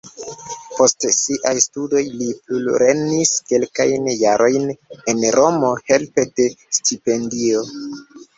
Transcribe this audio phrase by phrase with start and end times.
[0.77, 4.65] Post siaj studoj li plulernis kelkajn jarojn
[5.15, 6.49] en Romo helpe de
[6.81, 7.63] stipendio.